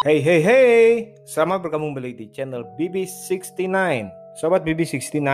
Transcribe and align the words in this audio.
Hey 0.00 0.24
hey 0.24 0.40
hey, 0.40 1.12
selamat 1.28 1.68
bergabung 1.68 1.92
kembali 1.92 2.16
di 2.16 2.32
channel 2.32 2.64
BB69. 2.80 3.68
Sobat 4.32 4.64
BB69, 4.64 5.28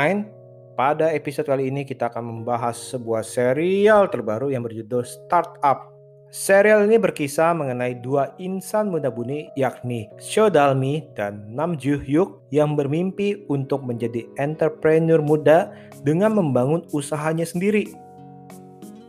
pada 0.75 1.15
episode 1.15 1.46
kali 1.46 1.71
ini 1.71 1.87
kita 1.87 2.11
akan 2.11 2.43
membahas 2.43 2.75
sebuah 2.75 3.23
serial 3.23 4.11
terbaru 4.11 4.51
yang 4.51 4.66
berjudul 4.66 5.07
Startup. 5.07 5.87
Serial 6.34 6.83
ini 6.83 6.98
berkisah 6.98 7.55
mengenai 7.55 8.02
dua 8.02 8.34
insan 8.42 8.91
muda 8.91 9.06
buni 9.06 9.55
yakni 9.55 10.11
Sho 10.19 10.51
Dalmi 10.51 11.14
dan 11.14 11.47
Nam 11.47 11.78
Joo 11.78 12.03
Hyuk 12.03 12.51
yang 12.51 12.75
bermimpi 12.75 13.47
untuk 13.47 13.87
menjadi 13.87 14.27
entrepreneur 14.34 15.23
muda 15.23 15.70
dengan 16.03 16.34
membangun 16.42 16.83
usahanya 16.91 17.47
sendiri. 17.47 17.95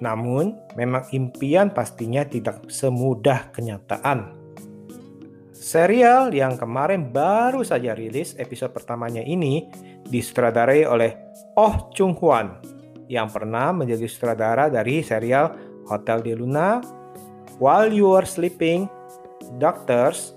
Namun, 0.05 0.53
memang 0.77 1.09
impian 1.09 1.73
pastinya 1.73 2.21
tidak 2.21 2.61
semudah 2.69 3.49
kenyataan. 3.57 4.37
Serial 5.67 6.31
yang 6.31 6.55
kemarin 6.55 7.11
baru 7.11 7.59
saja 7.59 7.91
rilis 7.91 8.39
episode 8.39 8.71
pertamanya 8.71 9.19
ini 9.19 9.67
disutradarai 10.07 10.87
oleh 10.87 11.11
Oh 11.59 11.91
Chung 11.91 12.15
Hwan 12.15 12.55
yang 13.11 13.27
pernah 13.27 13.75
menjadi 13.75 14.07
sutradara 14.07 14.71
dari 14.71 15.03
serial 15.03 15.59
Hotel 15.91 16.23
de 16.23 16.39
Luna, 16.39 16.79
While 17.59 17.91
You 17.91 18.15
Are 18.15 18.23
Sleeping, 18.23 18.87
Doctors, 19.59 20.31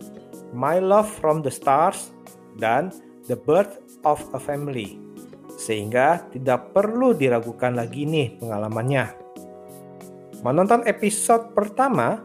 My 0.50 0.82
Love 0.82 1.06
from 1.06 1.46
the 1.46 1.54
Stars, 1.54 2.10
dan 2.58 2.90
The 3.30 3.38
Birth 3.38 4.02
of 4.02 4.18
a 4.34 4.40
Family. 4.42 4.98
Sehingga 5.54 6.26
tidak 6.34 6.74
perlu 6.74 7.14
diragukan 7.14 7.78
lagi 7.78 8.02
nih 8.02 8.34
pengalamannya. 8.42 9.14
Menonton 10.42 10.82
episode 10.90 11.54
pertama, 11.54 12.18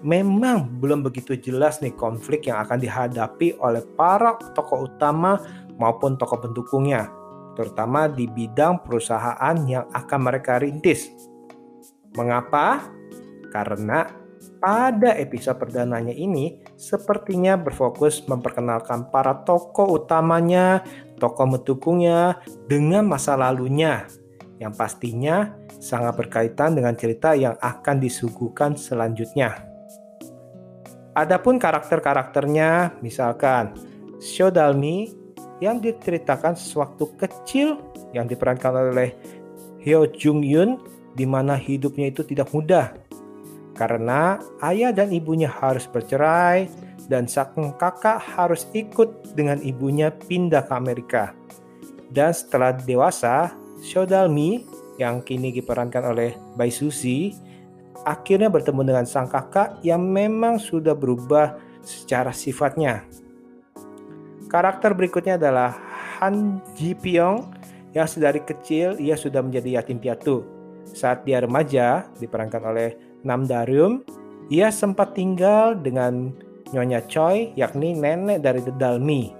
memang 0.00 0.80
belum 0.80 1.04
begitu 1.04 1.36
jelas 1.36 1.80
nih 1.84 1.92
konflik 1.96 2.48
yang 2.48 2.60
akan 2.64 2.80
dihadapi 2.80 3.56
oleh 3.60 3.84
para 3.96 4.36
tokoh 4.56 4.88
utama 4.88 5.40
maupun 5.76 6.16
tokoh 6.16 6.40
pendukungnya, 6.40 7.08
terutama 7.56 8.08
di 8.08 8.28
bidang 8.28 8.80
perusahaan 8.84 9.56
yang 9.68 9.88
akan 9.92 10.20
mereka 10.20 10.60
rintis. 10.60 11.08
Mengapa? 12.16 12.90
Karena 13.52 14.08
pada 14.60 15.16
episode 15.16 15.60
perdananya 15.60 16.12
ini 16.12 16.60
sepertinya 16.76 17.60
berfokus 17.60 18.24
memperkenalkan 18.24 19.08
para 19.12 19.44
tokoh 19.44 20.00
utamanya, 20.00 20.84
tokoh 21.20 21.60
pendukungnya 21.60 22.40
dengan 22.68 23.08
masa 23.08 23.36
lalunya 23.36 24.08
yang 24.60 24.76
pastinya 24.76 25.56
sangat 25.80 26.20
berkaitan 26.20 26.76
dengan 26.76 26.92
cerita 26.92 27.32
yang 27.32 27.56
akan 27.56 27.96
disuguhkan 27.96 28.76
selanjutnya. 28.76 29.69
Adapun 31.18 31.58
karakter-karakternya, 31.58 33.02
misalkan 33.02 33.74
Shodalmi 34.22 35.10
yang 35.58 35.82
diceritakan 35.82 36.54
sewaktu 36.54 37.04
kecil 37.18 37.68
yang 38.14 38.30
diperankan 38.30 38.94
oleh 38.94 39.16
Hyo 39.82 40.06
Jung 40.12 40.44
Yun 40.44 40.78
di 41.16 41.26
mana 41.26 41.58
hidupnya 41.58 42.12
itu 42.12 42.22
tidak 42.22 42.52
mudah 42.54 42.94
karena 43.80 44.36
ayah 44.60 44.92
dan 44.92 45.08
ibunya 45.08 45.48
harus 45.48 45.88
bercerai 45.88 46.68
dan 47.08 47.24
sang 47.24 47.72
kakak 47.80 48.20
harus 48.20 48.68
ikut 48.76 49.32
dengan 49.32 49.56
ibunya 49.64 50.12
pindah 50.12 50.68
ke 50.68 50.72
Amerika. 50.76 51.32
Dan 52.12 52.36
setelah 52.36 52.76
dewasa, 52.76 53.56
Shodalmi 53.80 54.68
yang 55.00 55.24
kini 55.24 55.48
diperankan 55.48 56.12
oleh 56.12 56.36
Bai 56.54 56.68
Susi 56.68 57.32
akhirnya 58.04 58.48
bertemu 58.48 58.82
dengan 58.86 59.06
sang 59.06 59.28
kakak 59.28 59.80
yang 59.84 60.00
memang 60.00 60.56
sudah 60.60 60.96
berubah 60.96 61.56
secara 61.84 62.32
sifatnya. 62.32 63.04
Karakter 64.50 64.96
berikutnya 64.96 65.38
adalah 65.38 65.78
Han 66.20 66.58
Ji 66.74 66.98
Pyong 66.98 67.46
yang 67.94 68.06
sedari 68.06 68.42
kecil 68.42 68.98
ia 68.98 69.14
sudah 69.14 69.42
menjadi 69.42 69.80
yatim 69.80 69.98
piatu. 70.02 70.42
Saat 70.90 71.22
dia 71.22 71.38
remaja, 71.38 72.06
diperankan 72.18 72.62
oleh 72.66 72.98
Nam 73.22 73.46
Daryum, 73.46 74.02
ia 74.50 74.74
sempat 74.74 75.14
tinggal 75.14 75.78
dengan 75.78 76.34
Nyonya 76.74 77.06
Choi, 77.06 77.54
yakni 77.54 77.94
nenek 77.94 78.42
dari 78.42 78.62
Dedalmi. 78.62 79.30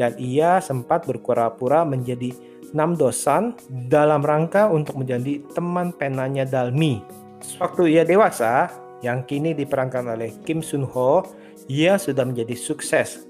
Dan 0.00 0.16
ia 0.16 0.60
sempat 0.64 1.04
berpura-pura 1.04 1.84
menjadi 1.84 2.32
Nam 2.72 2.96
Dosan 2.96 3.56
dalam 3.68 4.24
rangka 4.24 4.72
untuk 4.72 4.96
menjadi 4.96 5.44
teman 5.52 5.92
penanya 5.92 6.48
Dalmi. 6.48 7.19
Sewaktu 7.40 7.88
ia 7.88 8.04
dewasa, 8.04 8.68
yang 9.00 9.24
kini 9.24 9.56
diperankan 9.56 10.12
oleh 10.12 10.32
Kim 10.44 10.60
Sun 10.60 10.84
Ho, 10.84 11.24
ia 11.68 11.96
sudah 11.96 12.28
menjadi 12.28 12.52
sukses. 12.52 13.24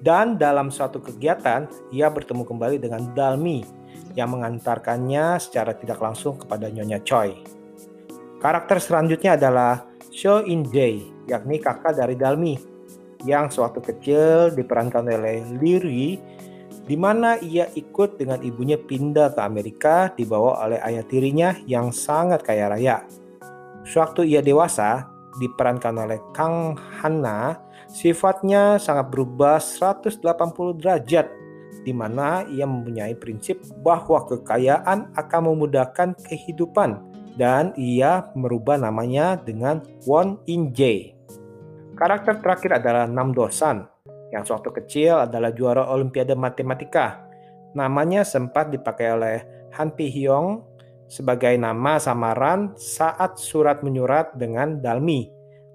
Dan 0.00 0.40
dalam 0.40 0.72
suatu 0.72 1.00
kegiatan, 1.00 1.68
ia 1.92 2.08
bertemu 2.08 2.44
kembali 2.44 2.76
dengan 2.80 3.12
Dalmi 3.12 3.64
yang 4.16 4.32
mengantarkannya 4.32 5.36
secara 5.40 5.76
tidak 5.76 6.00
langsung 6.00 6.40
kepada 6.40 6.68
Nyonya 6.72 7.00
Choi. 7.04 7.36
Karakter 8.40 8.80
selanjutnya 8.80 9.36
adalah 9.36 9.84
Sho 10.08 10.40
In 10.48 10.64
Jae, 10.64 11.04
yakni 11.28 11.60
kakak 11.60 12.00
dari 12.00 12.16
Dalmi, 12.16 12.56
yang 13.28 13.52
sewaktu 13.52 13.80
kecil 13.84 14.56
diperankan 14.56 15.04
oleh 15.04 15.44
Lee 15.60 16.16
di 16.88 16.96
mana 16.98 17.38
ia 17.38 17.68
ikut 17.76 18.18
dengan 18.18 18.42
ibunya 18.42 18.74
pindah 18.74 19.36
ke 19.36 19.40
Amerika 19.44 20.10
dibawa 20.10 20.64
oleh 20.66 20.80
ayah 20.82 21.04
tirinya 21.06 21.54
yang 21.68 21.94
sangat 21.94 22.42
kaya 22.42 22.66
raya. 22.66 23.06
Sewaktu 23.90 24.22
ia 24.22 24.38
dewasa, 24.38 25.10
diperankan 25.42 26.06
oleh 26.06 26.22
Kang 26.30 26.78
Hanna, 27.02 27.58
sifatnya 27.90 28.78
sangat 28.78 29.10
berubah 29.10 29.58
180 29.58 30.22
derajat 30.78 31.26
di 31.82 31.90
mana 31.90 32.46
ia 32.46 32.70
mempunyai 32.70 33.18
prinsip 33.18 33.58
bahwa 33.82 34.22
kekayaan 34.30 35.10
akan 35.18 35.40
memudahkan 35.50 36.14
kehidupan 36.22 37.02
dan 37.34 37.74
ia 37.74 38.30
merubah 38.38 38.78
namanya 38.78 39.34
dengan 39.42 39.82
Won 40.06 40.38
In 40.46 40.70
Jae. 40.70 41.16
Karakter 41.98 42.38
terakhir 42.38 42.78
adalah 42.78 43.10
Nam 43.10 43.34
Dosan 43.34 43.90
yang 44.30 44.46
sewaktu 44.46 44.70
kecil 44.82 45.26
adalah 45.26 45.50
juara 45.50 45.90
Olimpiade 45.90 46.38
Matematika. 46.38 47.26
Namanya 47.74 48.22
sempat 48.22 48.70
dipakai 48.70 49.06
oleh 49.10 49.36
Han 49.78 49.94
Pi 49.94 50.10
Hyong 50.10 50.69
sebagai 51.10 51.58
nama 51.58 51.98
samaran 51.98 52.78
saat 52.78 53.34
surat 53.42 53.82
menyurat 53.82 54.30
dengan 54.38 54.78
Dalmi. 54.78 55.26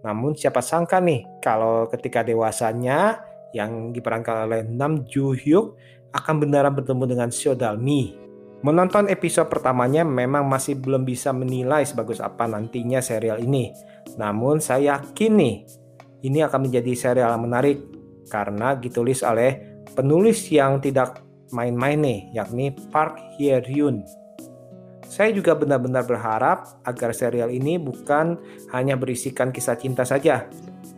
Namun 0.08 0.32
siapa 0.32 0.64
sangka 0.64 1.04
nih 1.04 1.44
kalau 1.44 1.92
ketika 1.92 2.24
dewasanya 2.24 3.20
yang 3.52 3.92
diperankan 3.92 4.48
oleh 4.48 4.64
Nam 4.64 5.04
Joo 5.04 5.36
Hyuk 5.36 5.76
akan 6.16 6.36
beneran 6.40 6.72
bertemu 6.72 7.04
dengan 7.04 7.30
Seo 7.36 7.52
Dalmi. 7.52 8.16
Menonton 8.64 9.12
episode 9.12 9.52
pertamanya 9.52 10.08
memang 10.08 10.48
masih 10.48 10.80
belum 10.80 11.04
bisa 11.04 11.36
menilai 11.36 11.84
sebagus 11.84 12.24
apa 12.24 12.48
nantinya 12.48 13.04
serial 13.04 13.44
ini. 13.44 13.76
Namun 14.16 14.64
saya 14.64 14.98
yakin 14.98 15.36
nih 15.36 15.56
ini 16.24 16.40
akan 16.42 16.72
menjadi 16.72 16.92
serial 16.96 17.36
yang 17.36 17.44
menarik 17.46 17.84
karena 18.32 18.74
ditulis 18.74 19.22
oleh 19.22 19.84
penulis 19.94 20.50
yang 20.50 20.82
tidak 20.82 21.22
main-main 21.54 22.00
nih 22.00 22.20
yakni 22.34 22.74
Park 22.90 23.20
Hye 23.38 23.62
Ryun. 23.62 24.25
Saya 25.06 25.32
juga 25.32 25.56
benar-benar 25.56 26.04
berharap 26.04 26.82
agar 26.84 27.16
serial 27.16 27.54
ini 27.54 27.80
bukan 27.80 28.36
hanya 28.74 28.98
berisikan 29.00 29.54
kisah 29.54 29.78
cinta 29.80 30.04
saja, 30.04 30.50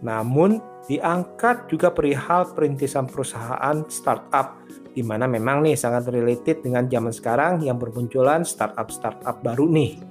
namun 0.01 0.63
diangkat 0.87 1.67
juga 1.67 1.91
perihal 1.91 2.47
perintisan 2.55 3.05
perusahaan 3.05 3.83
startup 3.91 4.57
di 4.97 5.05
mana 5.05 5.29
memang 5.29 5.61
nih 5.61 5.77
sangat 5.77 6.09
related 6.09 6.65
dengan 6.65 6.89
zaman 6.89 7.13
sekarang 7.13 7.61
yang 7.61 7.77
bermunculan 7.77 8.41
startup-startup 8.41 9.45
baru 9.45 9.69
nih. 9.69 10.01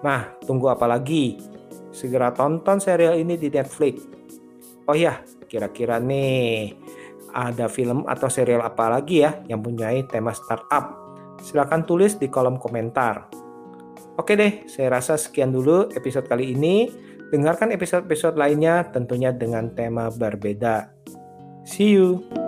Nah, 0.00 0.32
tunggu 0.48 0.72
apa 0.72 0.88
lagi? 0.88 1.36
Segera 1.92 2.32
tonton 2.32 2.80
serial 2.80 3.20
ini 3.20 3.36
di 3.36 3.52
Netflix. 3.52 4.00
Oh 4.88 4.96
ya, 4.96 5.20
kira-kira 5.44 6.00
nih 6.00 6.72
ada 7.36 7.68
film 7.68 8.08
atau 8.08 8.32
serial 8.32 8.64
apa 8.64 8.88
lagi 8.88 9.28
ya 9.28 9.44
yang 9.44 9.60
punya 9.60 9.92
tema 10.08 10.32
startup? 10.32 11.01
Silahkan 11.42 11.82
tulis 11.82 12.16
di 12.16 12.30
kolom 12.30 12.56
komentar. 12.56 13.28
Oke 14.16 14.38
deh, 14.38 14.64
saya 14.70 14.94
rasa 14.94 15.18
sekian 15.18 15.50
dulu 15.50 15.90
episode 15.92 16.30
kali 16.30 16.54
ini. 16.54 16.88
Dengarkan 17.32 17.72
episode-episode 17.72 18.36
lainnya 18.36 18.92
tentunya 18.92 19.32
dengan 19.32 19.72
tema 19.72 20.12
berbeda. 20.12 20.92
See 21.64 21.96
you. 21.96 22.41